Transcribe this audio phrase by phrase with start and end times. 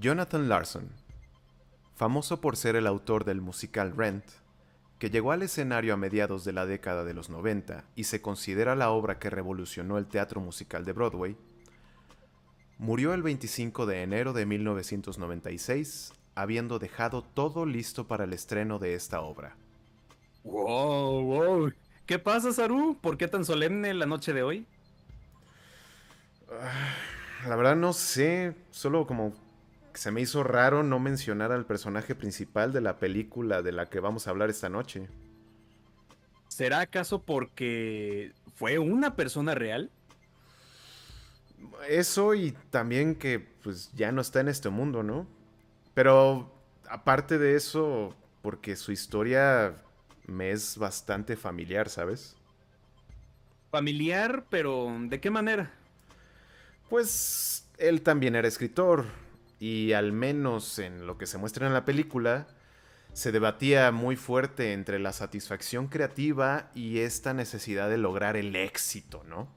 [0.00, 0.88] Jonathan Larson,
[1.94, 4.24] famoso por ser el autor del musical Rent,
[4.98, 8.74] que llegó al escenario a mediados de la década de los 90 y se considera
[8.74, 11.36] la obra que revolucionó el teatro musical de Broadway,
[12.78, 18.94] murió el 25 de enero de 1996, habiendo dejado todo listo para el estreno de
[18.94, 19.54] esta obra.
[20.44, 21.72] Wow, wow.
[22.06, 22.96] ¿Qué pasa, Saru?
[23.02, 24.66] ¿Por qué tan solemne la noche de hoy?
[26.50, 26.94] Ah,
[27.46, 29.34] la verdad no sé, solo como
[29.94, 34.00] se me hizo raro no mencionar al personaje principal de la película de la que
[34.00, 35.08] vamos a hablar esta noche.
[36.48, 39.90] ¿Será acaso porque fue una persona real?
[41.88, 45.26] Eso y también que pues ya no está en este mundo, ¿no?
[45.94, 46.52] Pero
[46.88, 49.76] aparte de eso, porque su historia
[50.26, 52.36] me es bastante familiar, ¿sabes?
[53.70, 55.72] Familiar, pero ¿de qué manera?
[56.88, 59.06] Pues él también era escritor
[59.60, 62.48] y al menos en lo que se muestra en la película,
[63.12, 69.22] se debatía muy fuerte entre la satisfacción creativa y esta necesidad de lograr el éxito,
[69.28, 69.48] ¿no?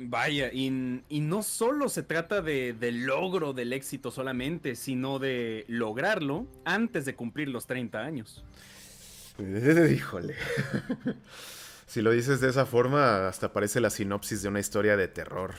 [0.00, 6.46] Vaya, y, no solo se trata de, del logro del éxito solamente, sino de lograrlo
[6.64, 8.44] antes de cumplir los 30 años.
[9.92, 10.36] Híjole.
[11.86, 15.54] si lo dices de esa forma, hasta parece la sinopsis de una historia de terror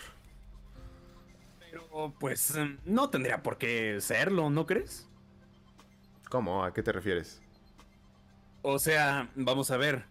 [2.19, 5.07] pues em, no tendría por qué serlo, ¿no crees?
[6.29, 6.63] ¿Cómo?
[6.63, 7.41] ¿A qué te refieres?
[8.61, 10.05] O sea, vamos a ver.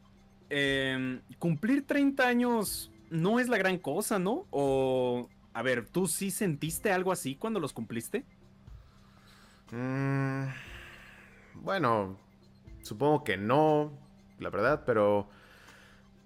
[0.50, 4.47] Em, cumplir 30 años no es la gran cosa, ¿no?
[4.50, 8.25] O, a ver, ¿tú sí sentiste algo así cuando los cumpliste?
[9.70, 10.44] Mm,
[11.55, 12.19] bueno,
[12.83, 13.92] supongo que no,
[14.39, 15.28] la verdad, pero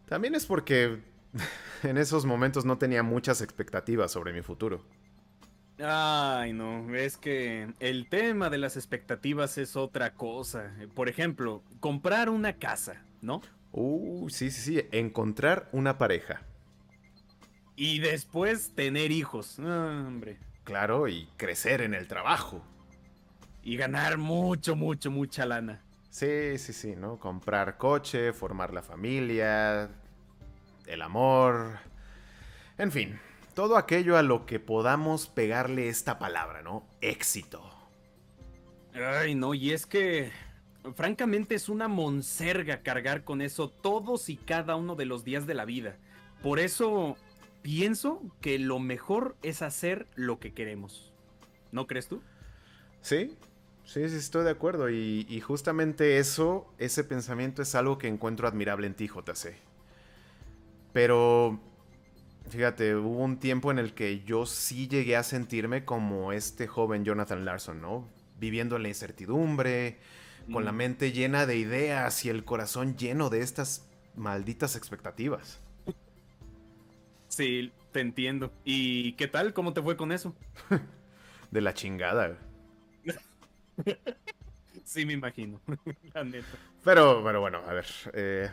[0.08, 1.00] también es porque
[1.83, 4.84] en esos momentos no tenía muchas expectativas sobre mi futuro.
[5.78, 10.75] Ay, no, es que el tema de las expectativas es otra cosa.
[10.95, 13.41] Por ejemplo, comprar una casa, ¿no?
[13.73, 16.42] Uh, sí, sí, sí, encontrar una pareja.
[17.74, 20.39] Y después tener hijos, hombre.
[20.64, 22.63] Claro, y crecer en el trabajo.
[23.63, 25.83] Y ganar mucho, mucho, mucha lana.
[26.11, 27.19] Sí, sí, sí, ¿no?
[27.19, 29.89] Comprar coche, formar la familia,
[30.86, 31.79] el amor.
[32.77, 33.19] En fin,
[33.55, 36.86] todo aquello a lo que podamos pegarle esta palabra, ¿no?
[37.01, 37.63] Éxito.
[38.95, 40.30] Ay, no, y es que
[40.95, 45.55] francamente es una monserga cargar con eso todos y cada uno de los días de
[45.55, 45.96] la vida.
[46.42, 47.17] Por eso
[47.63, 51.13] pienso que lo mejor es hacer lo que queremos.
[51.70, 52.20] ¿No crees tú?
[53.01, 53.36] Sí,
[53.84, 54.90] sí, sí, estoy de acuerdo.
[54.90, 59.57] Y, y justamente eso, ese pensamiento es algo que encuentro admirable en ti, JC.
[60.92, 61.61] Pero
[62.52, 67.02] Fíjate, hubo un tiempo en el que yo sí llegué a sentirme como este joven
[67.02, 68.07] Jonathan Larson, ¿no?
[68.39, 69.96] Viviendo en la incertidumbre,
[70.52, 75.63] con la mente llena de ideas y el corazón lleno de estas malditas expectativas.
[77.29, 78.52] Sí, te entiendo.
[78.67, 79.55] ¿Y qué tal?
[79.55, 80.36] ¿Cómo te fue con eso?
[81.51, 82.36] de la chingada.
[84.84, 85.58] sí, me imagino.
[86.84, 87.86] Pero, pero bueno, a ver.
[88.13, 88.51] Eh,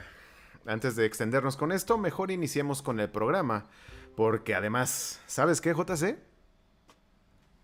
[0.66, 3.66] antes de extendernos con esto, mejor iniciemos con el programa.
[4.16, 6.18] Porque además, ¿sabes qué, JC?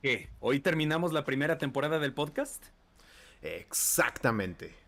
[0.02, 0.30] ¿Qué?
[0.40, 2.64] ¿Hoy terminamos la primera temporada del podcast?
[3.42, 4.85] Exactamente.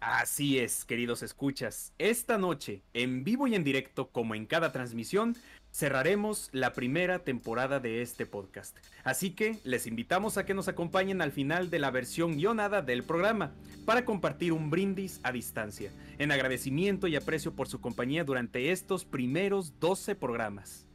[0.00, 1.92] Así es, queridos escuchas.
[1.98, 5.36] Esta noche, en vivo y en directo, como en cada transmisión,
[5.70, 8.78] cerraremos la primera temporada de este podcast.
[9.04, 13.02] Así que les invitamos a que nos acompañen al final de la versión guionada del
[13.02, 13.52] programa
[13.84, 19.04] para compartir un brindis a distancia, en agradecimiento y aprecio por su compañía durante estos
[19.04, 20.86] primeros 12 programas.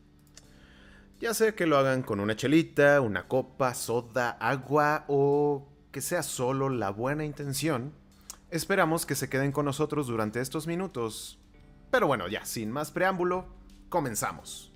[1.20, 6.24] Ya sea que lo hagan con una chelita, una copa, soda, agua o que sea
[6.24, 7.94] solo la buena intención,
[8.50, 11.40] esperamos que se queden con nosotros durante estos minutos.
[11.92, 13.46] Pero bueno, ya, sin más preámbulo,
[13.90, 14.72] comenzamos.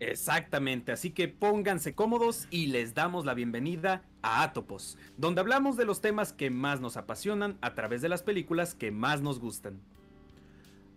[0.00, 5.84] Exactamente, así que pónganse cómodos y les damos la bienvenida a Atopos, donde hablamos de
[5.84, 9.80] los temas que más nos apasionan a través de las películas que más nos gustan.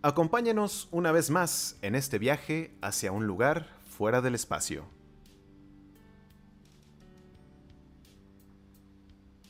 [0.01, 4.85] Acompáñenos una vez más en este viaje hacia un lugar fuera del espacio.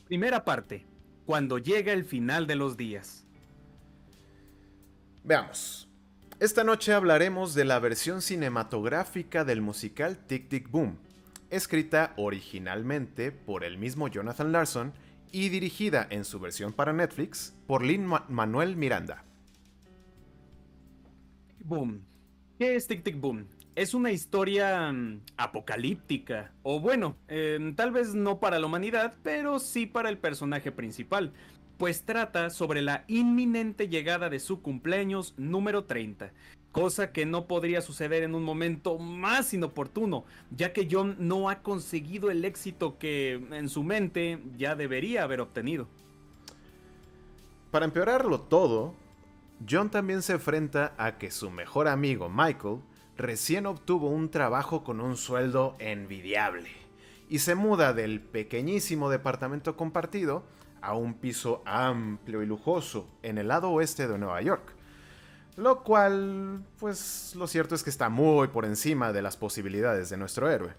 [0.08, 0.86] Primera parte,
[1.28, 3.26] cuando llega el final de los días.
[5.26, 5.90] Veamos.
[6.40, 10.98] Esta noche hablaremos de la versión cinematográfica del musical Tic Tic Boom,
[11.50, 14.94] escrita originalmente por el mismo Jonathan Larson
[15.34, 19.26] y dirigida en su versión para Netflix por Lin Manuel Miranda.
[21.60, 22.06] Boom.
[22.58, 23.50] ¿Qué es Tic Tic Boom?
[23.78, 29.60] Es una historia mm, apocalíptica, o bueno, em, tal vez no para la humanidad, pero
[29.60, 31.32] sí para el personaje principal,
[31.78, 36.32] pues trata sobre la inminente llegada de su cumpleaños número 30,
[36.72, 41.62] cosa que no podría suceder en un momento más inoportuno, ya que John no ha
[41.62, 45.88] conseguido el éxito que en su mente ya debería haber obtenido.
[47.70, 48.96] Para empeorarlo todo,
[49.70, 52.80] John también se enfrenta a que su mejor amigo Michael
[53.18, 56.70] recién obtuvo un trabajo con un sueldo envidiable
[57.30, 60.44] y se muda del pequeñísimo departamento compartido
[60.82, 64.74] a un piso amplio y lujoso en el lado oeste de Nueva York.
[65.58, 70.18] Lo cual, pues lo cierto es que está muy por encima de las posibilidades de
[70.18, 70.74] nuestro héroe.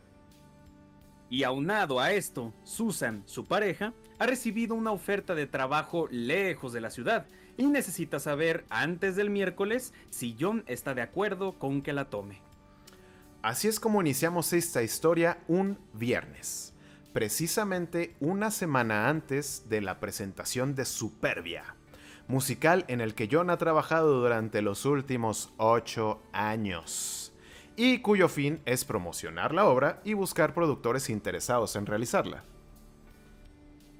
[1.28, 6.80] Y aunado a esto, Susan, su pareja, ha recibido una oferta de trabajo lejos de
[6.80, 7.26] la ciudad
[7.58, 12.40] y necesita saber antes del miércoles si John está de acuerdo con que la tome.
[13.42, 16.72] Así es como iniciamos esta historia un viernes,
[17.12, 21.74] precisamente una semana antes de la presentación de Superbia,
[22.28, 27.32] musical en el que John ha trabajado durante los últimos ocho años,
[27.76, 32.44] y cuyo fin es promocionar la obra y buscar productores interesados en realizarla.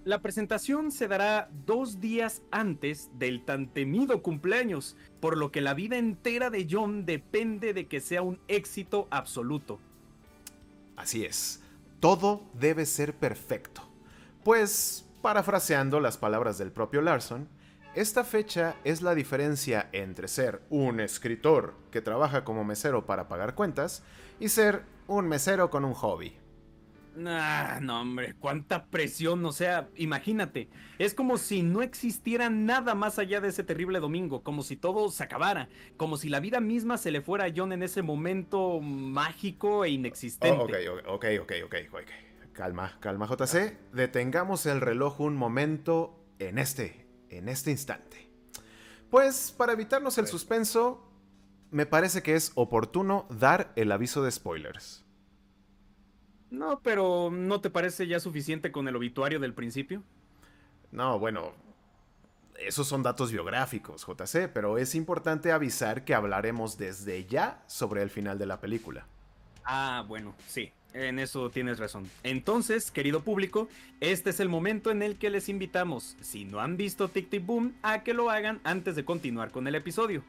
[0.08, 5.74] La presentación se dará dos días antes del tan temido cumpleaños, por lo que la
[5.74, 9.78] vida entera de John depende de que sea un éxito absoluto.
[10.96, 11.62] Así es,
[12.00, 13.82] todo debe ser perfecto.
[14.44, 17.46] Pues, parafraseando las palabras del propio Larson,
[17.94, 23.54] esta fecha es la diferencia entre ser un escritor que trabaja como mesero para pagar
[23.54, 24.02] cuentas
[24.40, 26.34] y ser un mesero con un hobby.
[27.26, 30.68] Ah, no, hombre, cuánta presión, o sea, imagínate,
[30.98, 35.10] es como si no existiera nada más allá de ese terrible domingo, como si todo
[35.10, 38.80] se acabara, como si la vida misma se le fuera a John en ese momento
[38.80, 40.90] mágico e inexistente.
[40.90, 42.02] Oh, ok, ok, ok, ok,
[42.52, 48.28] Calma, calma, JC, detengamos el reloj un momento en este, en este instante.
[49.10, 51.08] Pues, para evitarnos el suspenso,
[51.70, 55.07] me parece que es oportuno dar el aviso de spoilers.
[56.50, 60.02] No, pero ¿no te parece ya suficiente con el obituario del principio?
[60.90, 61.52] No, bueno,
[62.58, 68.10] esos son datos biográficos, JC, pero es importante avisar que hablaremos desde ya sobre el
[68.10, 69.06] final de la película.
[69.64, 72.10] Ah, bueno, sí, en eso tienes razón.
[72.22, 73.68] Entonces, querido público,
[74.00, 77.44] este es el momento en el que les invitamos, si no han visto Tic Tic
[77.44, 80.22] Boom, a que lo hagan antes de continuar con el episodio.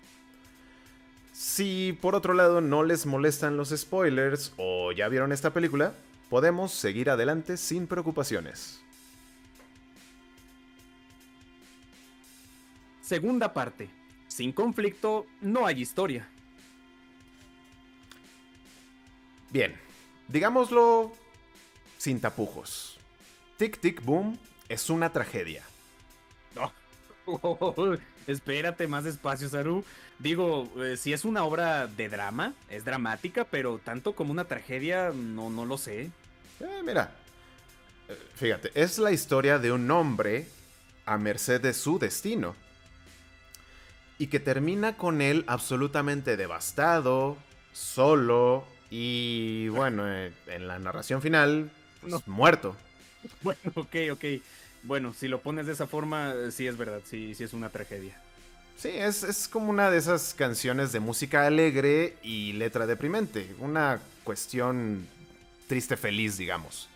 [1.32, 5.94] Si por otro lado no les molestan los spoilers o ya vieron esta película,
[6.30, 8.82] podemos seguir adelante sin preocupaciones.
[13.02, 13.90] Segunda parte.
[14.28, 16.28] Sin conflicto no hay historia.
[19.50, 19.76] Bien,
[20.28, 21.12] digámoslo
[21.98, 22.98] sin tapujos.
[23.58, 24.38] Tic Tic Boom
[24.70, 25.64] es una tragedia.
[26.56, 26.72] No.
[28.28, 29.84] espérate más despacio, Saru.
[30.20, 35.12] Digo, eh, si es una obra de drama, es dramática, pero tanto como una tragedia,
[35.16, 36.12] no, no lo sé.
[36.60, 37.12] Eh, mira,
[38.08, 40.48] eh, fíjate, es la historia de un hombre
[41.06, 42.56] a merced de su destino.
[44.18, 47.38] Y que termina con él absolutamente devastado,
[47.72, 51.72] solo y bueno, en la narración final,
[52.02, 52.76] pues, muerto.
[53.42, 54.26] Bueno, ok, ok.
[54.84, 58.18] Bueno, si lo pones de esa forma, sí es verdad, sí, sí es una tragedia.
[58.78, 63.54] Sí, es, es, como una de esas canciones de música alegre y letra deprimente.
[63.60, 65.06] Una cuestión
[65.70, 66.90] triste feliz, digamos.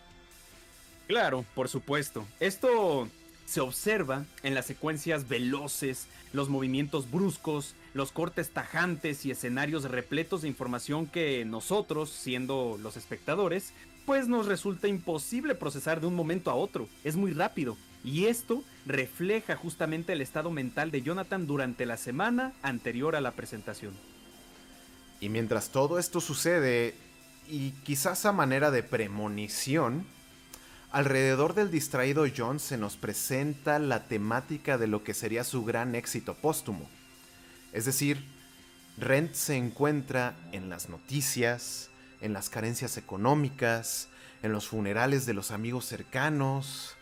[1.07, 2.25] Claro, por supuesto.
[2.39, 3.07] Esto
[3.45, 10.41] se observa en las secuencias veloces, los movimientos bruscos, los cortes tajantes y escenarios repletos
[10.41, 13.73] de información que nosotros, siendo los espectadores,
[14.07, 16.89] pues nos resulta imposible procesar de un momento a otro.
[17.03, 17.77] Es muy rápido.
[18.03, 23.33] Y esto refleja justamente el estado mental de Jonathan durante la semana anterior a la
[23.33, 23.93] presentación.
[25.21, 26.95] Y mientras todo esto sucede,
[27.47, 30.05] y quizás a manera de premonición,
[30.91, 35.95] alrededor del distraído John se nos presenta la temática de lo que sería su gran
[35.95, 36.89] éxito póstumo.
[37.71, 38.23] Es decir,
[38.97, 41.89] Rent se encuentra en las noticias,
[42.21, 44.09] en las carencias económicas,
[44.43, 46.95] en los funerales de los amigos cercanos,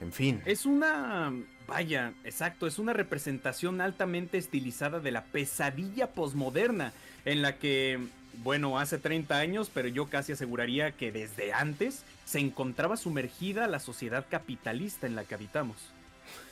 [0.00, 0.42] en fin.
[0.44, 1.32] Es una...
[1.66, 6.94] Vaya, exacto, es una representación altamente estilizada de la pesadilla posmoderna,
[7.26, 8.00] en la que,
[8.42, 13.80] bueno, hace 30 años, pero yo casi aseguraría que desde antes se encontraba sumergida la
[13.80, 15.76] sociedad capitalista en la que habitamos.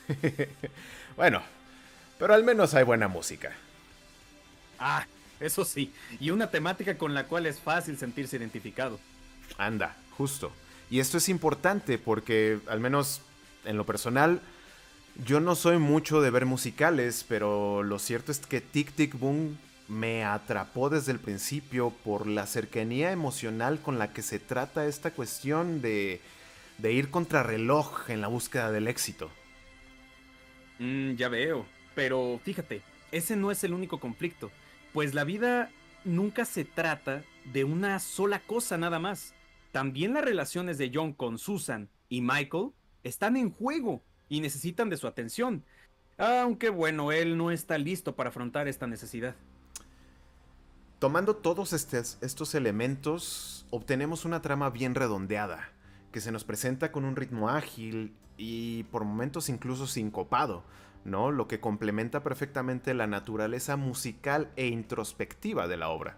[1.15, 1.41] bueno,
[2.19, 3.51] pero al menos hay buena música.
[4.79, 5.05] Ah,
[5.39, 8.99] eso sí, y una temática con la cual es fácil sentirse identificado.
[9.57, 10.51] Anda, justo.
[10.89, 13.21] Y esto es importante porque, al menos
[13.65, 14.41] en lo personal,
[15.25, 19.57] yo no soy mucho de ver musicales, pero lo cierto es que Tic Tic Boom
[19.87, 25.11] me atrapó desde el principio por la cercanía emocional con la que se trata esta
[25.11, 26.21] cuestión de,
[26.83, 29.29] ir contra reloj en la búsqueda del éxito.
[30.79, 31.65] Mm, ya veo,
[31.95, 34.51] pero fíjate, ese no es el único conflicto,
[34.93, 35.71] pues la vida
[36.03, 39.33] nunca se trata de una sola cosa nada más.
[39.71, 42.71] También las relaciones de John con Susan y Michael
[43.03, 45.63] están en juego y necesitan de su atención.
[46.17, 49.35] Aunque bueno, él no está listo para afrontar esta necesidad.
[50.99, 55.69] Tomando todos estos elementos, obtenemos una trama bien redondeada,
[56.11, 60.63] que se nos presenta con un ritmo ágil y por momentos incluso sincopado,
[61.05, 61.29] ¿no?
[61.29, 66.17] Lo que complementa perfectamente la naturaleza musical e introspectiva de la obra.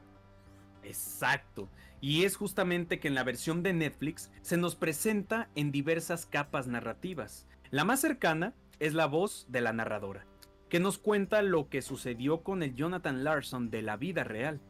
[0.83, 1.67] Exacto.
[1.99, 6.67] Y es justamente que en la versión de Netflix se nos presenta en diversas capas
[6.67, 7.45] narrativas.
[7.69, 10.25] La más cercana es la voz de la narradora,
[10.69, 14.61] que nos cuenta lo que sucedió con el Jonathan Larson de la vida real.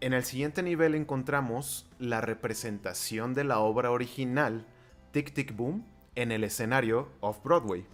[0.00, 4.66] En el siguiente nivel encontramos la representación de la obra original
[5.12, 7.86] Tic Tic Boom en el escenario Off-Broadway.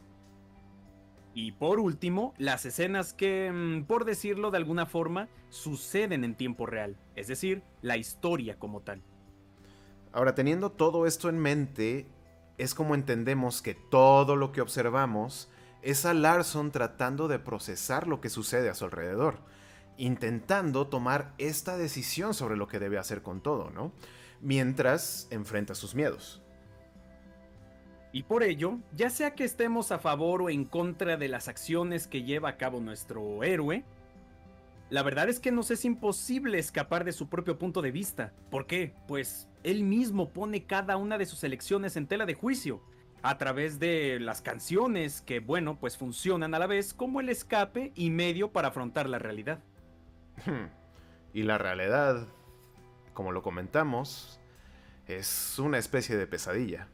[1.35, 6.67] Y por último, las escenas que, mm, por decirlo de alguna forma, suceden en tiempo
[6.67, 9.03] real, es decir, la historia como tal.
[10.13, 12.09] Ahora, teniendo todo esto en mente,
[12.59, 15.49] es como entendemos que todo lo que observamos
[15.83, 19.39] es a Larson tratando de procesar lo que sucede a su alrededor,
[19.97, 23.93] intentando tomar esta decisión sobre lo que debe hacer con todo, ¿no?
[24.41, 26.43] Mientras enfrenta sus miedos.
[28.13, 32.09] Y por ello, ya sea que estemos a favor o en contra de las acciones
[32.09, 33.85] que lleva a cabo nuestro héroe,
[34.91, 38.33] la verdad es que nos es imposible escapar de su propio punto de vista.
[38.51, 38.93] ¿Por qué?
[39.07, 42.83] Pues él mismo pone cada una de sus elecciones en tela de juicio,
[43.23, 47.93] a través de las canciones que, bueno, pues funcionan a la vez como el escape
[47.95, 49.61] y medio para afrontar la realidad.
[50.47, 50.69] Hmm.
[51.33, 52.27] Y la realidad,
[53.13, 54.41] como lo comentamos,
[55.07, 56.89] es una especie de pesadilla.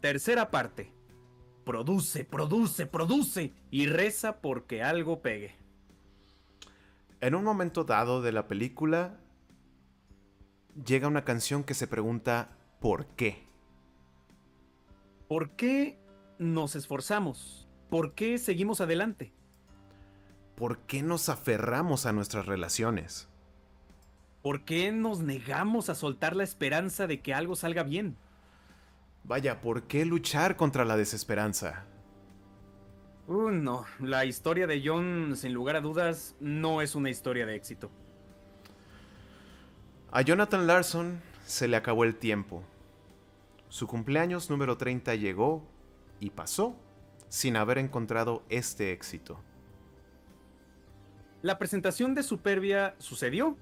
[0.00, 0.92] Tercera parte.
[1.64, 5.54] Produce, produce, produce y reza porque algo pegue.
[7.20, 9.20] En un momento dado de la película,
[10.74, 13.44] llega una canción que se pregunta ¿por qué?
[15.28, 15.98] ¿Por qué
[16.38, 17.68] nos esforzamos?
[17.88, 19.32] ¿Por qué seguimos adelante?
[20.56, 23.28] ¿Por qué nos aferramos a nuestras relaciones?
[24.42, 28.16] ¿Por qué nos negamos a soltar la esperanza de que algo salga bien?
[29.24, 31.84] Vaya, ¿por qué luchar contra la desesperanza?
[33.28, 37.54] Uh, no, la historia de John, sin lugar a dudas, no es una historia de
[37.54, 37.90] éxito.
[40.14, 42.62] A Jonathan Larson se le acabó el tiempo.
[43.70, 45.66] Su cumpleaños número 30 llegó
[46.20, 46.76] y pasó
[47.30, 49.40] sin haber encontrado este éxito.
[51.40, 53.56] La presentación de Superbia sucedió.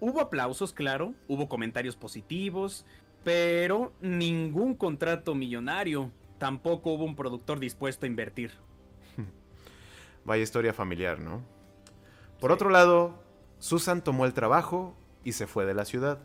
[0.00, 2.84] Hubo aplausos, claro, hubo comentarios positivos,
[3.22, 6.10] pero ningún contrato millonario.
[6.38, 8.50] Tampoco hubo un productor dispuesto a invertir.
[10.24, 11.42] Vaya historia familiar, ¿no?
[12.40, 13.22] Por otro lado,
[13.60, 16.20] Susan tomó el trabajo y se fue de la ciudad.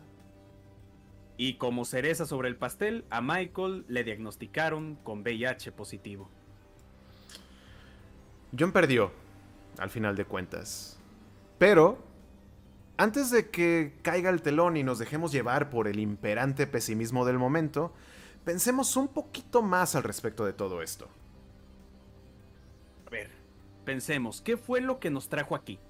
[1.36, 6.30] Y como cereza sobre el pastel, a Michael le diagnosticaron con VIH positivo.
[8.56, 9.10] John perdió,
[9.78, 11.00] al final de cuentas.
[11.58, 11.98] Pero
[12.96, 17.38] antes de que caiga el telón y nos dejemos llevar por el imperante pesimismo del
[17.38, 17.92] momento,
[18.44, 21.08] pensemos un poquito más al respecto de todo esto.
[23.08, 23.32] A ver,
[23.84, 25.80] pensemos, ¿qué fue lo que nos trajo aquí?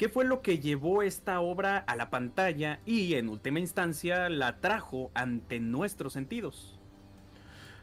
[0.00, 4.58] ¿Qué fue lo que llevó esta obra a la pantalla y en última instancia la
[4.58, 6.80] trajo ante nuestros sentidos?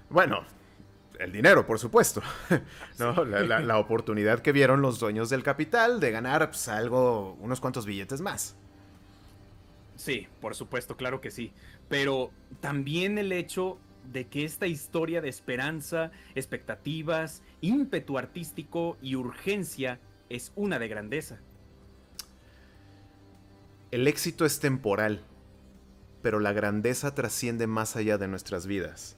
[0.10, 0.44] Bueno,
[1.20, 2.24] el dinero, por supuesto.
[2.98, 3.24] ¿no?
[3.24, 8.20] La, oportunidad que vieron los dueños del capital de ganar pues, algo, unos cuantos billetes
[8.20, 8.56] más.
[9.96, 11.54] Sí, por supuesto, claro que sí.
[11.88, 12.32] Pero
[12.62, 13.78] también el hecho
[14.12, 21.42] de que esta historia de esperanza, expectativas, ímpetu artístico y urgencia es una de grandeza.
[23.98, 25.24] El éxito es temporal,
[26.22, 29.18] pero la grandeza trasciende más allá de nuestras vidas.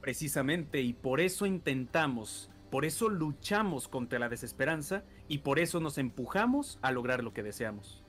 [0.00, 5.98] Precisamente, y por eso intentamos, por eso luchamos contra la desesperanza y por eso nos
[5.98, 8.02] empujamos a lograr lo que deseamos.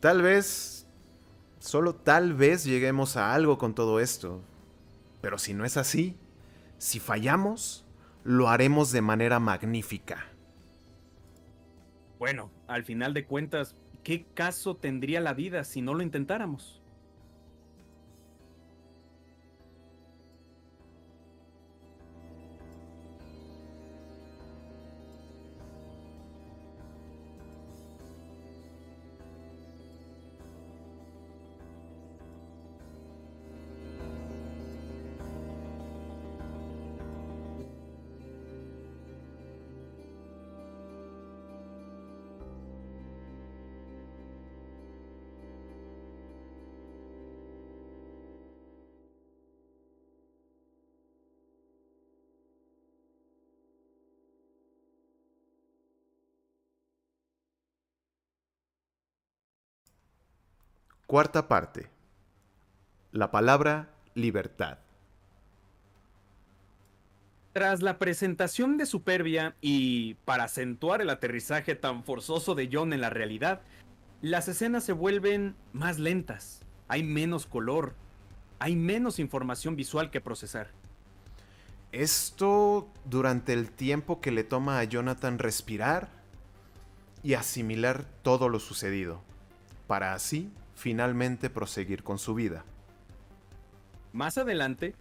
[0.00, 0.88] Tal vez,
[1.60, 4.40] solo tal vez lleguemos a algo con todo esto.
[5.20, 6.16] Pero si no es así,
[6.78, 7.84] si fallamos,
[8.24, 10.31] lo haremos de manera magnífica.
[12.22, 13.74] Bueno, al final de cuentas,
[14.04, 16.80] ¿qué caso tendría la vida si no lo intentáramos?
[61.12, 61.90] Cuarta parte.
[63.10, 64.78] La palabra libertad.
[67.52, 73.02] Tras la presentación de Superbia y para acentuar el aterrizaje tan forzoso de John en
[73.02, 73.60] la realidad,
[74.22, 77.92] las escenas se vuelven más lentas, hay menos color,
[78.58, 80.70] hay menos información visual que procesar.
[81.92, 86.08] Esto durante el tiempo que le toma a Jonathan respirar
[87.22, 89.20] y asimilar todo lo sucedido,
[89.86, 90.50] para así
[90.82, 92.64] finalmente proseguir con su vida.
[94.12, 94.96] Más adelante,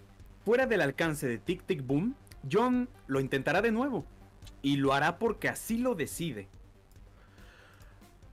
[0.46, 2.16] fuera del alcance de Tic Tic Boom,
[2.50, 4.06] John lo intentará de nuevo.
[4.62, 6.48] Y lo hará porque así lo decide.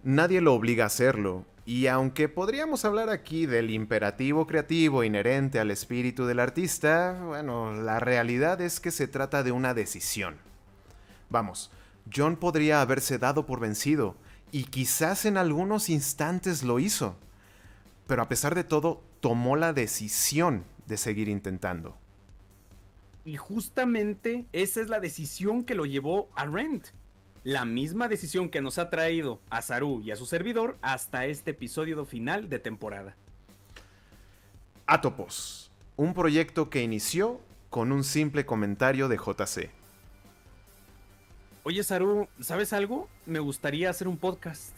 [0.03, 5.71] Nadie lo obliga a hacerlo, y aunque podríamos hablar aquí del imperativo creativo inherente al
[5.71, 10.37] espíritu del artista, bueno, la realidad es que se trata de una decisión.
[11.31, 11.71] Vamos,
[12.15, 14.17] John podría haberse dado por vencido,
[14.53, 17.17] y quizás en algunos instantes lo hizo
[18.09, 21.97] pero a pesar de todo tomó la decisión de seguir intentando.
[23.25, 26.89] Y justamente esa es la decisión que lo llevó a Rent.
[27.45, 31.51] La misma decisión que nos ha traído a Saru y a su servidor hasta este
[31.51, 33.15] episodio final de temporada.
[34.87, 39.71] Atopos, un proyecto que inició con un simple comentario de JC.
[41.63, 43.11] Oye Saru, ¿sabes algo?
[43.27, 44.75] Me gustaría hacer un podcast.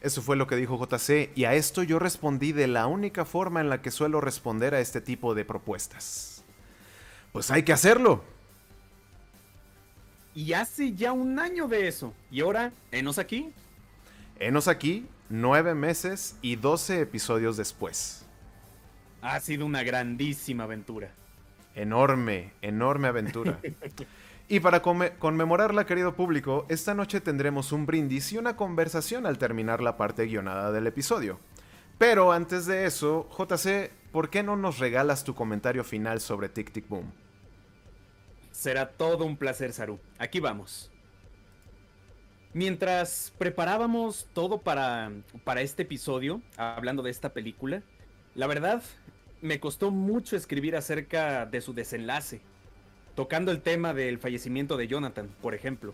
[0.00, 3.60] Eso fue lo que dijo JC y a esto yo respondí de la única forma
[3.60, 6.44] en la que suelo responder a este tipo de propuestas.
[7.32, 8.22] Pues hay que hacerlo.
[10.34, 12.14] Y hace ya un año de eso.
[12.30, 13.52] Y ahora, enos aquí.
[14.38, 18.24] Enos aquí, nueve meses y doce episodios después.
[19.20, 21.10] Ha sido una grandísima aventura.
[21.74, 23.58] Enorme, enorme aventura.
[24.50, 29.82] Y para conmemorarla, querido público, esta noche tendremos un brindis y una conversación al terminar
[29.82, 31.38] la parte guionada del episodio.
[31.98, 36.72] Pero antes de eso, JC, ¿por qué no nos regalas tu comentario final sobre Tic
[36.72, 37.12] Tic Boom?
[38.50, 40.00] Será todo un placer, Saru.
[40.18, 40.90] Aquí vamos.
[42.54, 45.12] Mientras preparábamos todo para,
[45.44, 47.82] para este episodio, hablando de esta película,
[48.34, 48.82] la verdad,
[49.42, 52.40] me costó mucho escribir acerca de su desenlace
[53.18, 55.92] tocando el tema del fallecimiento de Jonathan, por ejemplo.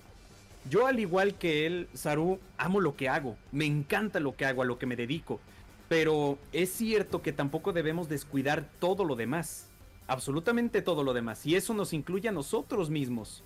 [0.69, 4.61] Yo al igual que él, Saru, amo lo que hago, me encanta lo que hago,
[4.61, 5.41] a lo que me dedico,
[5.89, 9.71] pero es cierto que tampoco debemos descuidar todo lo demás,
[10.07, 13.43] absolutamente todo lo demás, y eso nos incluye a nosotros mismos.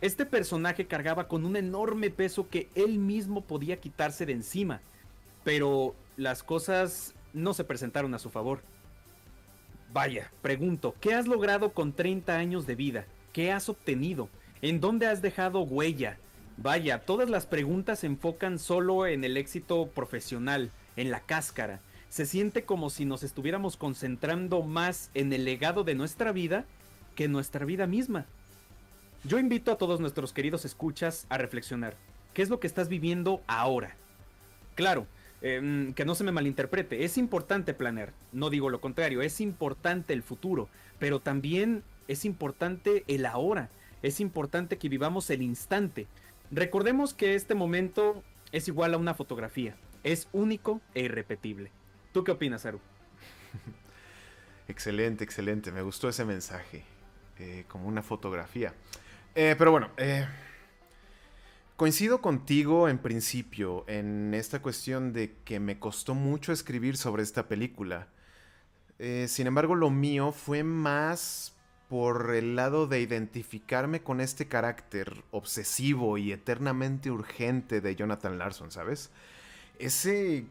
[0.00, 4.80] Este personaje cargaba con un enorme peso que él mismo podía quitarse de encima,
[5.42, 8.60] pero las cosas no se presentaron a su favor.
[9.92, 13.06] Vaya, pregunto, ¿qué has logrado con 30 años de vida?
[13.32, 14.28] ¿Qué has obtenido?
[14.60, 16.18] ¿En dónde has dejado huella?
[16.58, 21.80] Vaya, todas las preguntas se enfocan solo en el éxito profesional, en la cáscara.
[22.10, 26.64] Se siente como si nos estuviéramos concentrando más en el legado de nuestra vida
[27.14, 28.26] que en nuestra vida misma.
[29.24, 31.96] Yo invito a todos nuestros queridos escuchas a reflexionar.
[32.34, 33.96] ¿Qué es lo que estás viviendo ahora?
[34.74, 35.06] Claro,
[35.40, 40.12] Em, que no se me malinterprete, es importante planear, no digo lo contrario, es importante
[40.12, 43.70] el futuro, pero también es importante el ahora,
[44.02, 46.08] es importante que vivamos el instante.
[46.50, 51.70] Recordemos que este momento es igual a una fotografía, es único e irrepetible.
[52.12, 52.80] ¿Tú qué opinas, Aru?
[54.68, 56.82] excelente, excelente, me gustó ese mensaje,
[57.38, 58.74] eh, como una fotografía.
[59.36, 60.26] Eh, pero bueno, eh,
[61.78, 67.46] Coincido contigo en principio en esta cuestión de que me costó mucho escribir sobre esta
[67.46, 68.08] película.
[68.98, 71.54] Eh, sin embargo, lo mío fue más
[71.88, 78.72] por el lado de identificarme con este carácter obsesivo y eternamente urgente de Jonathan Larson,
[78.72, 79.12] ¿sabes?
[79.78, 80.46] Ese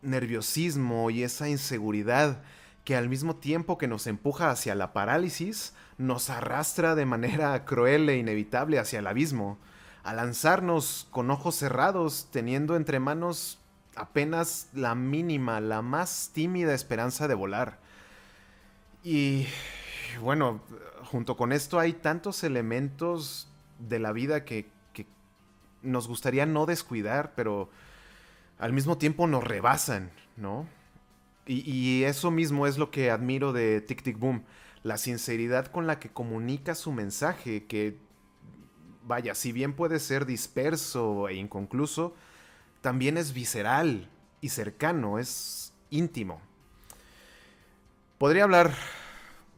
[0.00, 2.40] nerviosismo y esa inseguridad
[2.86, 8.08] que al mismo tiempo que nos empuja hacia la parálisis, nos arrastra de manera cruel
[8.08, 9.58] e inevitable hacia el abismo,
[10.02, 13.58] a lanzarnos con ojos cerrados, teniendo entre manos
[13.96, 17.78] apenas la mínima, la más tímida esperanza de volar.
[19.02, 19.46] Y
[20.20, 20.60] bueno,
[21.04, 24.66] junto con esto hay tantos elementos de la vida que,
[25.82, 27.70] nos gustaría no descuidar, pero
[28.58, 30.66] al mismo tiempo nos rebasan, ¿no?
[31.46, 34.44] Y, eso mismo es lo que admiro de Tic Tic Boom,
[34.82, 37.96] la sinceridad con la que comunica su mensaje, que,
[39.02, 42.14] vaya, si bien puede ser disperso e inconcluso,
[42.80, 44.08] también es visceral
[44.40, 46.40] y cercano, es íntimo.
[48.18, 48.72] Podría hablar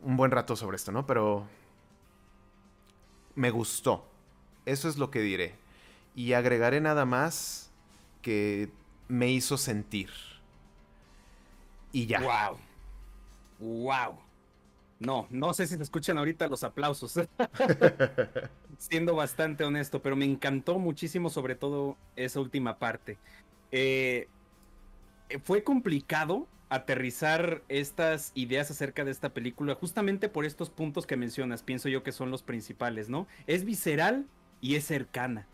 [0.03, 1.07] un buen rato sobre esto, ¿no?
[1.07, 1.47] Pero
[3.35, 4.09] me gustó.
[4.67, 5.55] Eso es lo que diré.
[6.15, 7.71] Y agregaré nada más
[8.21, 8.71] que
[9.09, 10.11] me hizo sentir.
[11.93, 12.21] Y ya.
[12.21, 12.59] ¡Wow!
[13.59, 14.19] ¡Wow!
[15.01, 17.19] No, no sé si te escuchan ahorita los aplausos.
[18.83, 23.17] Siendo bastante honesto, pero me encantó muchísimo, sobre todo esa última parte.
[23.71, 24.27] Eh,
[25.45, 31.63] fue complicado aterrizar estas ideas acerca de esta película justamente por estos puntos que mencionas,
[31.63, 33.29] pienso yo que son los principales, ¿no?
[33.47, 34.27] Es visceral
[34.61, 35.47] y es cercana.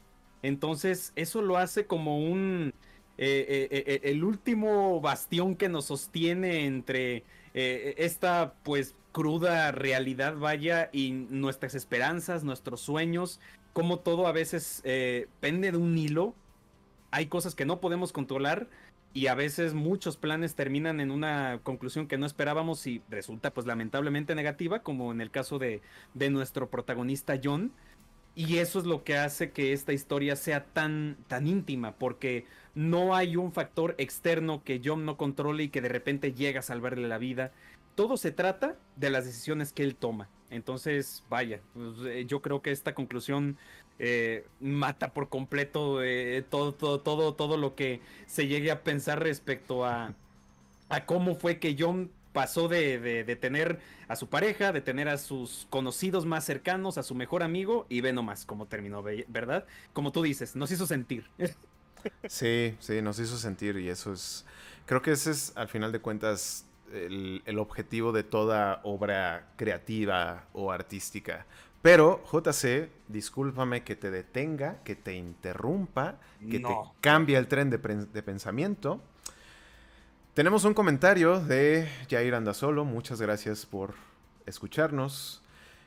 [0.42, 2.72] Entonces, eso lo hace como un...
[3.18, 10.90] Eh, eh, eh, el último bastión que nos sostiene entre esta pues cruda realidad vaya
[10.92, 13.40] y nuestras esperanzas, nuestros sueños,
[13.72, 14.82] como todo a veces
[15.40, 16.34] pende de un hilo.
[17.10, 18.68] Hay cosas que no podemos controlar,
[19.14, 23.66] y a veces muchos planes terminan en una conclusión que no esperábamos y resulta pues
[23.66, 25.80] lamentablemente negativa, como en el caso de,
[26.14, 27.72] de nuestro protagonista John.
[28.34, 33.16] Y eso es lo que hace que esta historia sea tan, tan íntima, porque no
[33.16, 37.08] hay un factor externo que John no controle y que de repente llega a salvarle
[37.08, 37.50] la vida.
[37.98, 40.28] Todo se trata de las decisiones que él toma.
[40.50, 43.58] Entonces, vaya, pues, eh, yo creo que esta conclusión
[43.98, 49.20] eh, mata por completo eh, todo, todo, todo, todo lo que se llegue a pensar
[49.20, 50.14] respecto a,
[50.88, 55.18] a cómo fue que John pasó de, de, tener a su pareja, de tener a
[55.18, 59.66] sus conocidos más cercanos, a su mejor amigo, y ve nomás cómo terminó, ¿verdad?
[59.92, 61.28] Como tú dices, nos hizo sentir.
[62.28, 64.46] Sí, sí, nos hizo sentir y eso es,
[64.86, 70.46] creo que ese es al final de cuentas el, el objetivo de toda obra creativa
[70.52, 71.46] o artística.
[71.82, 76.18] Pero, JC, discúlpame que te detenga, que te interrumpa,
[76.50, 79.00] que te cambie el tren de, pensamiento.
[80.34, 82.84] Tenemos un comentario de Jair Andasolo.
[82.84, 83.94] Muchas gracias por
[84.44, 85.42] escucharnos.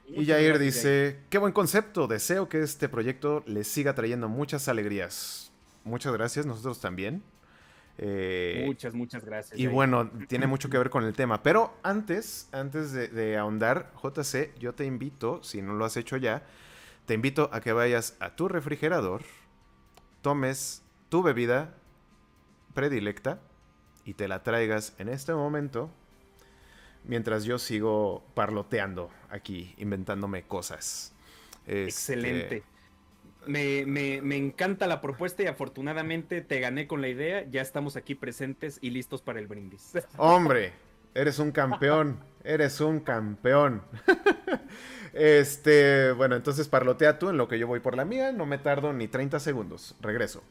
[0.07, 2.07] y Jair dice, qué buen concepto.
[2.07, 5.51] Deseo que este proyecto les siga trayendo muchas alegrías.
[5.83, 7.21] Muchas gracias, nosotros también.
[7.97, 9.59] Eh, muchas, muchas gracias.
[9.59, 11.43] Y bueno, tiene mucho que ver con el tema.
[11.43, 16.43] Pero antes, antes de, ahondar, JC, yo te invito, si no lo has hecho ya,
[17.05, 19.21] te invito a que vayas a tu refrigerador,
[20.21, 21.75] tomes tu bebida
[22.73, 23.39] predilecta
[24.05, 25.91] y te la traigas en este momento
[27.03, 31.13] mientras yo sigo parloteando aquí, inventándome cosas.
[31.65, 32.63] Este, Excelente.
[33.47, 37.43] Me, me, me, encanta la propuesta y afortunadamente te gané con la idea.
[37.49, 39.93] Ya estamos aquí presentes y listos para el brindis.
[40.17, 40.73] Hombre,
[41.15, 42.19] eres un campeón.
[42.43, 43.83] Eres un campeón.
[45.13, 48.31] este, bueno, entonces parlotea tú en lo que yo voy por la mía.
[48.31, 49.95] No me tardo ni 30 segundos.
[50.01, 50.43] Regreso.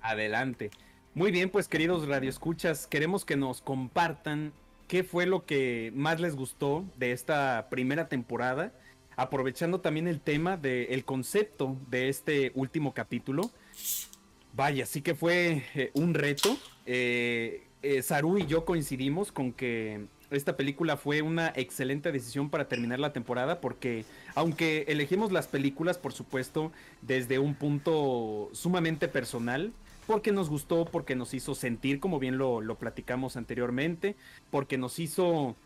[0.00, 0.70] Adelante.
[1.14, 4.52] Muy bien, pues queridos radioescuchas, queremos que nos compartan
[4.86, 8.72] qué fue lo que más les gustó de esta primera temporada
[9.20, 13.50] aprovechando también el tema del concepto de este último capítulo.
[14.54, 16.56] Vaya, sí que fue eh, un reto.
[16.86, 22.66] Eh, eh, Saru y yo coincidimos con que esta película fue una excelente decisión para
[22.66, 29.72] terminar la temporada porque aunque elegimos las películas, por supuesto, desde un punto sumamente personal,
[30.06, 34.16] porque nos gustó, porque nos hizo sentir, como bien lo, lo platicamos anteriormente,
[34.50, 35.56] porque nos hizo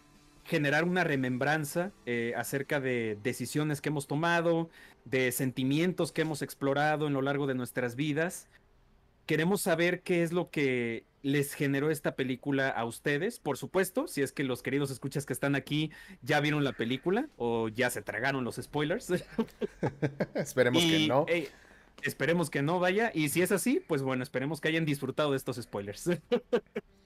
[0.45, 4.69] generar una remembranza eh, acerca de decisiones que hemos tomado,
[5.05, 8.49] de sentimientos que hemos explorado en lo largo de nuestras vidas.
[9.27, 14.21] Queremos saber qué es lo que les generó esta película a ustedes, por supuesto, si
[14.21, 18.03] es que los queridos escuchas que están aquí ya vieron la película o ya se
[18.03, 19.11] tragaron los spoilers.
[20.35, 21.25] esperemos que no.
[21.29, 21.49] Eh,
[22.03, 25.39] esperemos que no vaya, y si es así, pues bueno, esperemos que hayan disfrutado de
[25.39, 26.11] estos spoilers.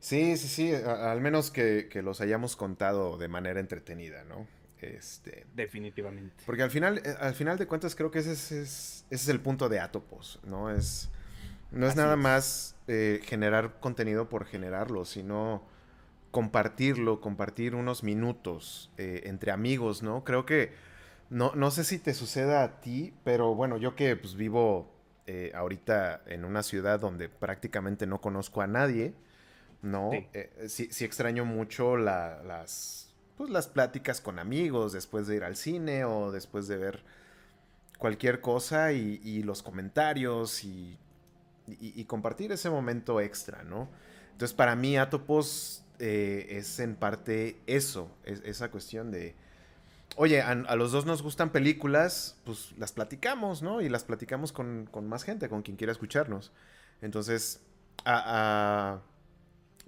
[0.00, 4.46] Sí, sí, sí, al menos que, los hayamos contado de manera entretenida, ¿no?
[4.80, 6.44] Este, Definitivamente.
[6.44, 9.40] Porque al final, eh, al final de cuentas creo que ese es, ese es el
[9.40, 10.70] punto de Atopos, ¿no?
[10.70, 11.08] Es,
[11.70, 15.62] no es nada más eh, generar contenido por generarlo, sino
[16.30, 20.22] compartirlo, compartir unos minutos eh, entre amigos, ¿no?
[20.22, 20.72] Creo que,
[21.30, 24.92] no, no sé si te suceda a ti, pero bueno, yo que pues, vivo
[25.26, 29.14] eh, ahorita en una ciudad donde prácticamente no conozco a nadie,
[29.86, 30.10] ¿no?
[30.68, 36.04] Sí, sí, extraño mucho las, pues, las pláticas con amigos después de ir al cine
[36.04, 37.02] o después de ver
[37.98, 40.98] cualquier cosa y, los comentarios y,
[41.66, 43.88] y, compartir ese momento extra, ¿no?
[44.32, 49.34] Entonces para mí Atopos eh, es en parte eso, es, esa cuestión de,
[50.16, 53.80] oye, a, los dos nos gustan películas, pues las platicamos, ¿no?
[53.80, 56.52] Y las platicamos con, más gente, con quien quiera escucharnos.
[57.00, 57.60] Entonces,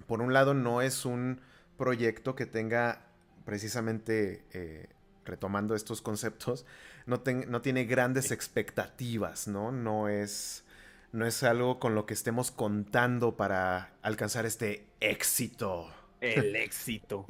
[0.07, 1.41] por un lado no es un
[1.77, 3.01] proyecto que tenga
[3.45, 4.87] precisamente, eh,
[5.25, 6.65] retomando estos conceptos,
[7.05, 9.71] no, no tiene grandes expectativas, ¿no?
[9.71, 10.63] No es
[11.11, 15.91] no es algo con lo que estemos contando para alcanzar este éxito.
[16.21, 17.25] El éxito.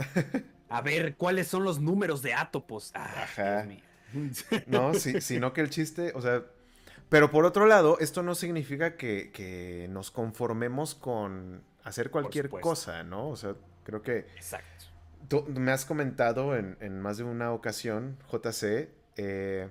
[0.70, 2.92] A ver, ¿cuáles son los números de Atopos?
[2.94, 3.68] Ah, Ajá.
[4.68, 6.44] no, sino que el chiste, o sea,
[7.10, 13.30] pero por otro lado, esto no significa que, nos conformemos con hacer cualquier cosa, ¿no?
[13.30, 14.20] O sea, creo que...
[14.36, 14.86] Exacto.
[15.28, 19.70] Tú me has comentado en, en más de una ocasión, JC, eh,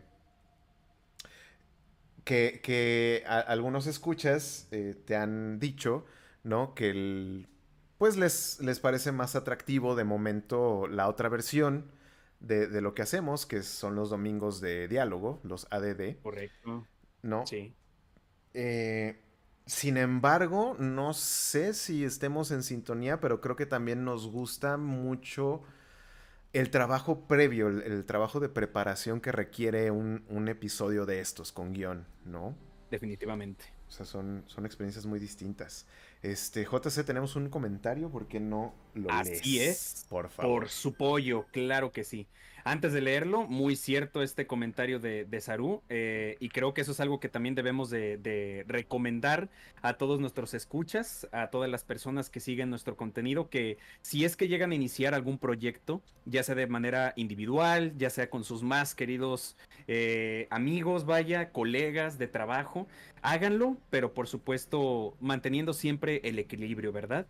[2.24, 6.04] que, algunos escuchas eh, te han dicho,
[6.44, 6.74] ¿no?
[6.74, 7.48] Que el,
[7.96, 11.90] pues les, les parece más atractivo de momento la otra versión
[12.40, 16.20] de, lo que hacemos, que son los domingos de diálogo, los ADD.
[16.22, 16.86] Correcto.
[17.22, 17.46] ¿No?
[17.46, 17.74] Sí.
[18.54, 19.20] Eh,
[19.68, 25.62] sin embargo, no sé si estemos en sintonía, pero creo que también nos gusta mucho
[26.54, 32.06] el trabajo previo, el, trabajo de preparación que requiere un, episodio de estos con guion,
[32.24, 32.56] ¿no?
[32.90, 33.66] Definitivamente.
[33.86, 35.86] O sea, son, son experiencias muy distintas.
[36.22, 40.06] Este, JC, tenemos un comentario, ¿por qué no lo Así es.
[40.08, 40.60] Por favor.
[40.60, 42.26] Por su pollo, claro que sí.
[42.68, 46.92] Antes de leerlo, muy cierto este comentario de, de Saru, eh, y creo que eso
[46.92, 49.48] es algo que también debemos de, recomendar
[49.80, 54.36] a todos nuestros escuchas, a todas las personas que siguen nuestro contenido, que si es
[54.36, 58.62] que llegan a iniciar algún proyecto, ya sea de manera individual, ya sea con sus
[58.62, 62.86] más queridos eh, amigos, vaya, colegas de trabajo,
[63.22, 67.26] háganlo, pero por supuesto manteniendo siempre el equilibrio, ¿verdad?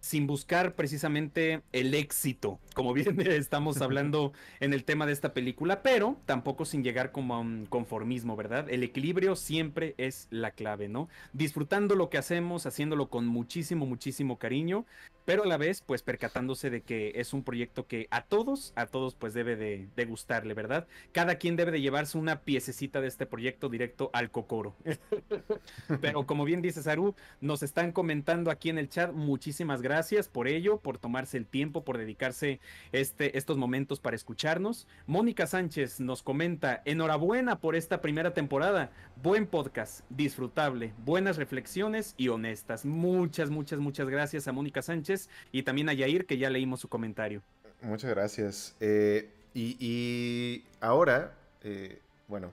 [0.00, 5.82] Sin buscar precisamente el éxito, como bien estamos hablando en el tema de esta película,
[5.82, 8.68] pero tampoco sin llegar como a un conformismo, ¿verdad?
[8.70, 11.08] El equilibrio siempre es la clave, ¿no?
[11.32, 14.86] Disfrutando lo que hacemos, haciéndolo con muchísimo, muchísimo cariño,
[15.28, 18.86] pero a la vez, pues percatándose de que es un proyecto que a todos, a
[18.86, 20.86] todos, pues debe de, gustarle, ¿verdad?
[21.12, 24.74] Cada quien debe de llevarse una piececita de este proyecto directo al cocoro.
[26.00, 30.48] pero como bien dice Saru, nos están comentando aquí en el chat, muchísimas gracias por
[30.48, 32.58] ello, por tomarse el tiempo, por dedicarse
[32.92, 34.86] este, estos momentos para escucharnos.
[35.06, 42.28] Mónica Sánchez nos comenta, enhorabuena por esta primera temporada, buen podcast, disfrutable, buenas reflexiones y
[42.28, 42.86] honestas.
[42.86, 45.17] Muchas, muchas, muchas gracias a Mónica Sánchez
[45.52, 47.42] y también a Yair, que ya leímos su comentario.
[47.82, 48.76] Muchas gracias.
[48.80, 52.52] Eh, y, ahora, eh, bueno,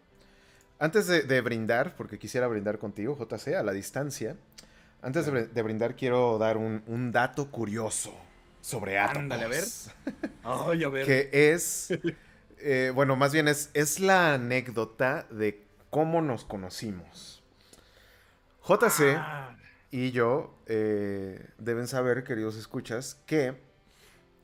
[0.80, 4.36] antes de, brindar, porque quisiera brindar contigo, JC, a la distancia,
[5.02, 8.16] antes de, brindar quiero dar un, dato curioso
[8.62, 9.24] sobre Atomos.
[9.24, 9.64] Ándale, a ver.
[10.44, 11.06] Ay, a ver.
[11.06, 11.90] Que es,
[12.60, 17.44] eh, bueno, más bien es, es la anécdota de cómo nos conocimos.
[18.68, 19.56] JC ah
[19.92, 23.56] y yo eh, deben saber, queridos escuchas, que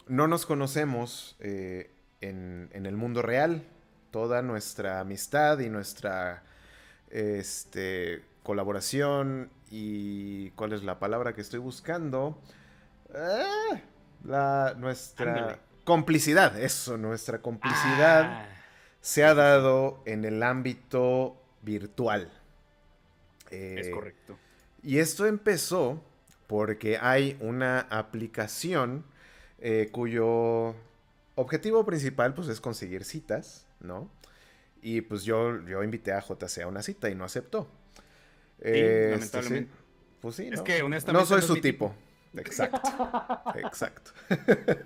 [0.08, 3.64] no nos conocemos eh, en, el mundo real.
[4.12, 6.44] Toda nuestra amistad y nuestra
[7.10, 12.38] este, colaboración y cuál es la palabra que estoy buscando.
[13.16, 13.80] Ah,
[14.24, 18.50] la, nuestra complicidad, eso, nuestra complicidad ah.
[19.00, 22.30] se ha dado en el ámbito virtual.
[23.50, 24.38] es eh, correcto.
[24.84, 26.04] Y esto empezó
[26.48, 29.06] porque hay una aplicación
[29.60, 30.76] eh, cuyo
[31.36, 34.10] objetivo principal pues es conseguir citas, ¿no?
[34.82, 37.68] Y pues yo, yo invité a JC a una cita y no aceptó.
[38.58, 39.72] Sí, este, lamentablemente.
[40.20, 40.64] Pues sí, es no.
[40.64, 41.96] que honestamente no soy su tipo.
[42.36, 42.82] Exacto.
[43.56, 44.12] Exacto.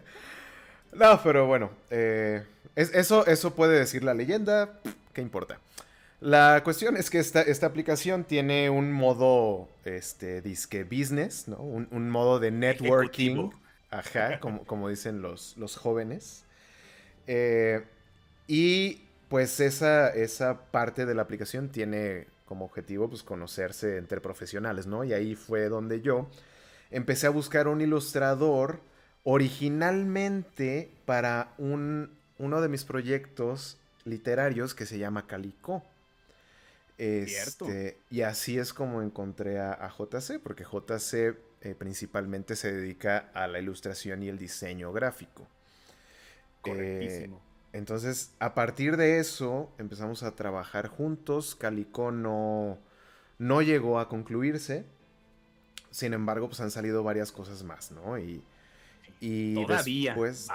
[0.93, 2.43] no, pero bueno, eh,
[2.75, 4.79] eso, eso puede decir la leyenda.
[5.13, 5.59] ¿Qué importa?
[6.25, 11.57] La cuestión es que esta, esta aplicación tiene un modo, este, disque business, ¿no?
[11.57, 13.51] Un, modo de networking.
[13.91, 16.43] Ajá, como, como dicen los, los jóvenes.
[17.27, 17.83] Eh,
[18.47, 24.87] y pues esa, esa parte de la aplicación tiene como objetivo pues conocerse entre profesionales,
[24.87, 25.03] ¿no?
[25.03, 26.27] Y ahí fue donde yo
[26.89, 28.79] empecé a buscar un ilustrador
[29.25, 35.83] originalmente para un, uno de mis proyectos literarios que se llama Calicó.
[36.97, 43.47] Este, y así es como encontré a, JC, porque JC eh, principalmente se dedica a
[43.47, 45.47] la ilustración y el diseño gráfico.
[46.61, 47.37] Correctísimo.
[47.37, 51.55] Eh, entonces, a partir de eso, empezamos a trabajar juntos.
[51.55, 52.79] Calicó no,
[53.37, 54.85] no llegó a concluirse.
[55.91, 58.17] Sin embargo, pues han salido varias cosas más, ¿no?
[58.17, 58.41] Y,
[59.19, 60.15] y Todavía.
[60.15, 60.47] Después,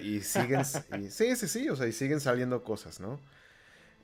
[0.00, 0.64] Y siguen.
[1.10, 1.68] sí, sí, sí.
[1.68, 3.20] O sea, y siguen saliendo cosas, ¿no?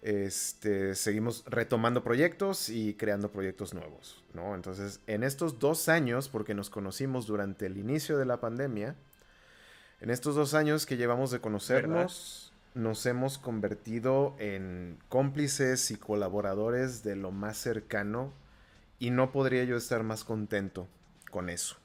[0.00, 4.54] Este, seguimos retomando proyectos y creando proyectos nuevos, ¿no?
[4.54, 8.94] Entonces, en estos dos años, porque nos conocimos durante el inicio de la pandemia,
[10.00, 17.02] en estos dos años que llevamos de conocernos, nos hemos convertido en cómplices y colaboradores
[17.02, 18.32] de lo más cercano
[19.00, 20.86] y no podría yo estar más contento
[21.30, 21.76] con eso.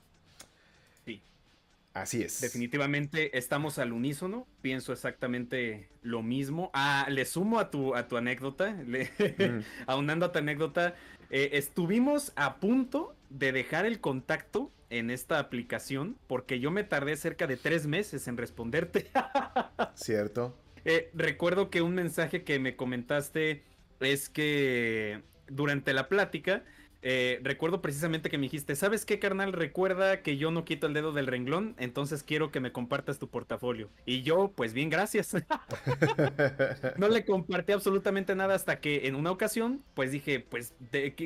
[1.94, 2.42] Así es.
[2.42, 4.48] Definitivamente estamos al unísono.
[4.62, 6.72] Pienso exactamente lo mismo.
[6.74, 8.76] Ah, le sumo a tu, a tu anécdota.
[9.24, 9.62] Mm.
[9.88, 10.96] aunando a tu anécdota.
[11.30, 17.16] Eh, estuvimos a punto de dejar el contacto en esta aplicación porque yo me tardé
[17.16, 19.10] cerca de tres meses en responderte.
[19.96, 20.58] Cierto.
[20.86, 23.64] Eh, recuerdo que un mensaje que me comentaste
[24.00, 26.64] es que durante la plática
[27.06, 29.52] eh, recuerdo precisamente que me dijiste, ¿sabes qué, carnal?
[29.52, 33.28] Recuerda que yo no quito el dedo del renglón, entonces quiero que me compartas tu
[33.28, 33.90] portafolio.
[34.06, 35.36] Y yo, pues bien, gracias.
[36.98, 40.74] no le compartí absolutamente nada hasta que en una ocasión, pues dije, pues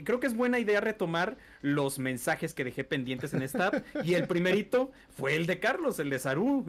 [0.03, 3.85] creo que es buena idea retomar los mensajes que dejé pendientes en esta app.
[4.03, 6.65] y el primerito fue el de Carlos, el de Saru.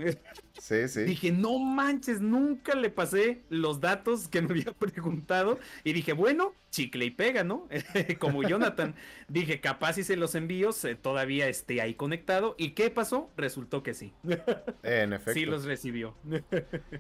[0.59, 1.03] Sí, sí.
[1.05, 5.59] Dije, no manches, nunca le pasé los datos que me había preguntado.
[5.85, 7.69] Y dije, bueno, chicle y pega, ¿no?
[8.19, 8.95] Como Jonathan.
[9.29, 10.71] Dije, capaz si se los envío,
[11.01, 12.55] todavía esté ahí conectado.
[12.59, 13.31] ¿Y qué pasó?
[13.37, 14.13] Resultó que sí.
[14.83, 15.33] En efecto.
[15.33, 16.15] Sí los recibió.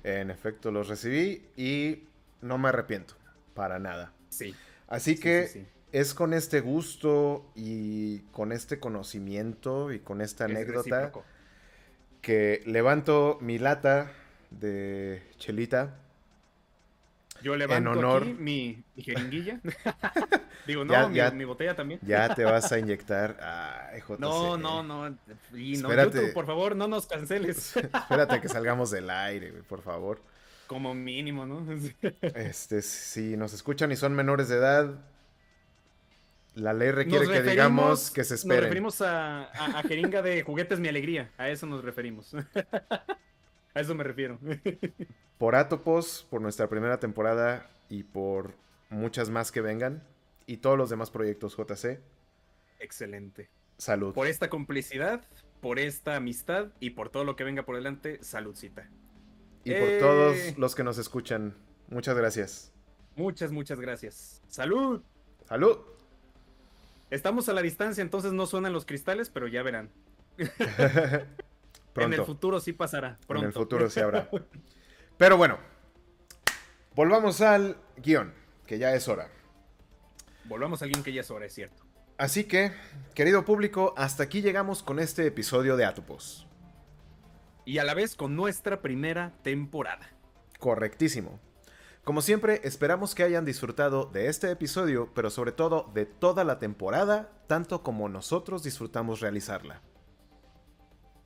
[0.02, 2.04] En efecto, los recibí y
[2.40, 3.14] no me arrepiento.
[3.54, 4.12] Para nada.
[4.28, 4.54] Sí.
[4.86, 11.12] Así que es con este gusto y con este conocimiento y con esta anécdota
[12.20, 14.12] que levanto mi lata
[14.50, 15.96] de chelita
[17.42, 18.22] yo levanto en honor...
[18.22, 19.60] aquí mi, jeringuilla.
[20.66, 22.00] Digo, no, mi, botella también.
[22.02, 23.38] Ya te vas a inyectar.
[23.40, 25.16] Ay, No, no, no.
[25.54, 27.76] Y no, YouTube, por favor, no nos canceles.
[27.76, 30.20] Espérate que salgamos del aire, por favor.
[30.66, 31.64] Como mínimo, ¿no?
[32.34, 34.98] este, si nos escuchan y son menores de edad,
[36.58, 38.60] la ley requiere que digamos que se esperen.
[38.60, 41.30] Nos referimos a, a jeringa de juguetes Mi Alegría.
[41.38, 42.34] A eso nos referimos.
[43.74, 44.38] A eso me refiero.
[45.38, 48.54] por Atopos, por nuestra primera temporada y por
[48.90, 50.02] muchas más que vengan.
[50.46, 52.00] Y todos los demás proyectos JC.
[52.80, 53.50] Excelente.
[53.76, 54.14] Salud.
[54.14, 55.24] Por esta complicidad,
[55.60, 58.88] por esta amistad y por todo lo que venga por delante, saludcita.
[59.64, 60.54] Y por todos eh.
[60.56, 61.54] los que nos escuchan,
[61.88, 62.72] muchas gracias.
[63.14, 64.42] Muchas, muchas gracias.
[64.48, 65.02] Salud.
[65.44, 65.97] Salud.
[67.10, 69.90] Estamos a la distancia, entonces no suenan los cristales, pero ya verán.
[72.04, 73.18] En el futuro sí pasará.
[73.26, 73.44] Pronto.
[73.44, 74.28] En el futuro sí habrá.
[75.18, 75.58] Pero bueno,
[76.94, 78.32] volvamos al guion,
[78.66, 79.28] que ya es hora.
[80.44, 81.82] Volvamos al guion que ya es hora, es cierto.
[82.16, 82.72] Así que,
[83.14, 86.46] querido público, hasta aquí llegamos con este episodio de Atopos.
[87.64, 90.08] Y a la vez con nuestra primera temporada.
[90.58, 91.40] Correctísimo.
[92.08, 96.58] Como siempre, esperamos que hayan disfrutado de este episodio, pero sobre todo de toda la
[96.58, 99.82] temporada, tanto como nosotros disfrutamos realizarla.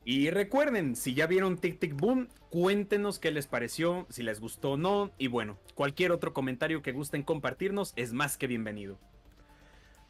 [0.04, 4.72] Y recuerden, si ya vieron Tic Tic Boom, cuéntenos qué les pareció, si les gustó
[4.72, 5.12] o no.
[5.18, 8.98] Y bueno, cualquier otro comentario que gusten compartirnos es más que bienvenido.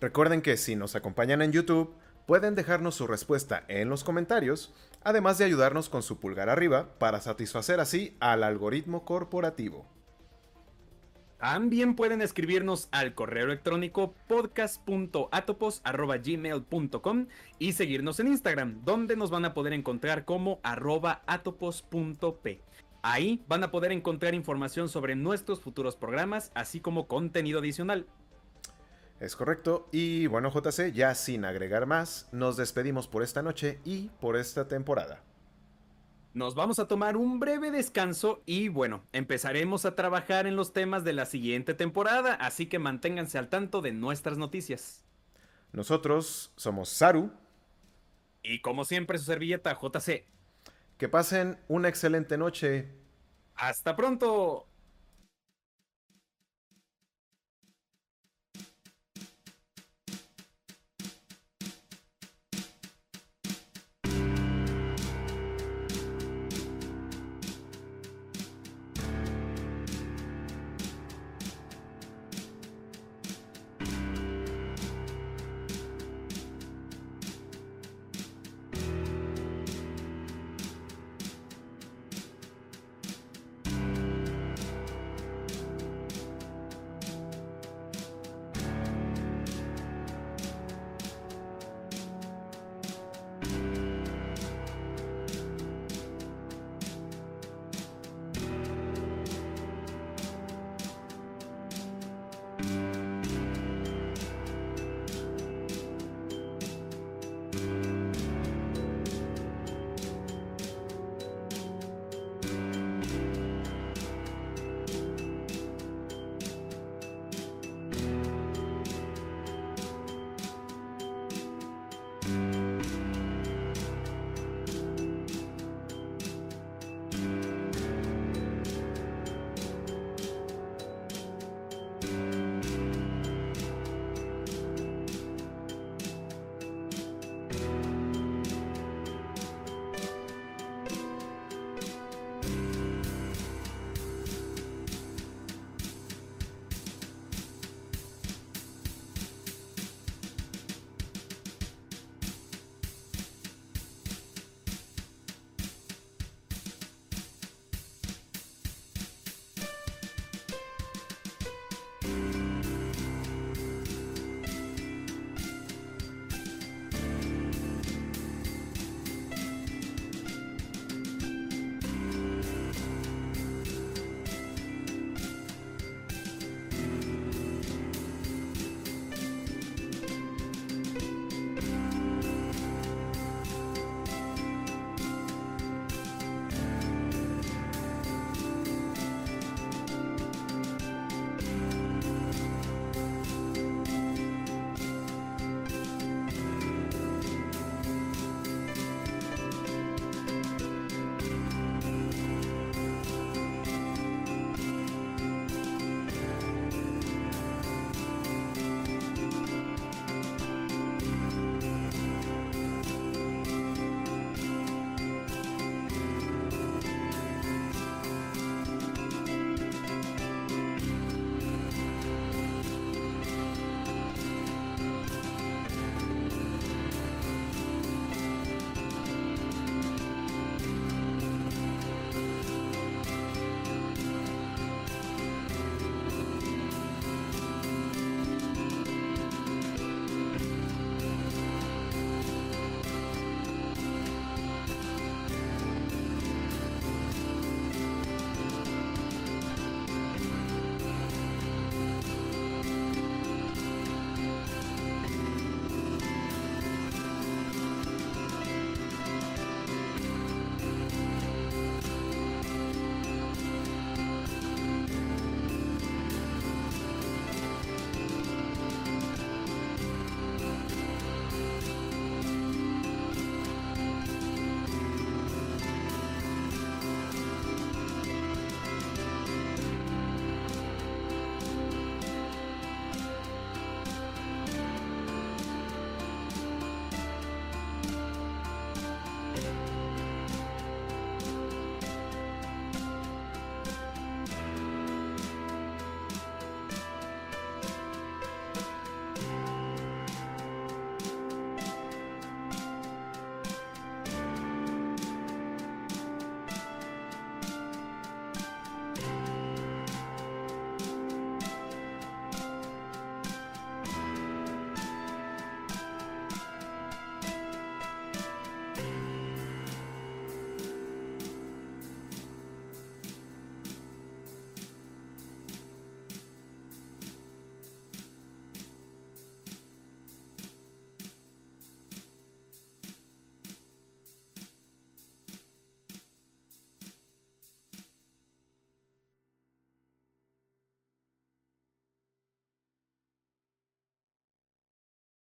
[0.00, 1.94] Recuerden que si nos acompañan en YouTube,
[2.26, 7.20] pueden dejarnos su respuesta en los comentarios, además de ayudarnos con su pulgar arriba para
[7.20, 9.86] satisfacer así al algoritmo corporativo.
[11.42, 17.26] También pueden escribirnos al correo electrónico podcast.atopos.gmail.com
[17.58, 22.60] y seguirnos en Instagram, donde nos van a poder encontrar como atopos.p.
[23.02, 28.06] Ahí van a poder encontrar información sobre nuestros futuros programas, así como contenido adicional.
[29.18, 29.88] Es correcto.
[29.90, 34.68] Y bueno, JC, ya sin agregar más, nos despedimos por esta noche y por esta
[34.68, 35.24] temporada.
[36.34, 41.04] Nos vamos a tomar un breve descanso y bueno, empezaremos a trabajar en los temas
[41.04, 45.04] de la siguiente temporada, así que manténganse al tanto de nuestras noticias.
[45.72, 47.32] Nosotros somos Saru.
[48.42, 50.24] Y como siempre su servilleta JC.
[50.96, 52.88] Que pasen una excelente noche.
[53.54, 54.66] Hasta pronto.